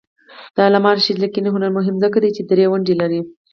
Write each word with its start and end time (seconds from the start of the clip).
د 0.55 0.57
علامه 0.67 0.91
رشاد 0.97 1.17
لیکنی 1.23 1.49
هنر 1.55 1.71
مهم 1.77 1.95
دی 1.99 2.07
ځکه 2.13 2.17
چې 2.35 2.41
دري 2.49 2.65
ته 2.67 2.71
ونډه 2.71 2.95
لري. 3.01 3.21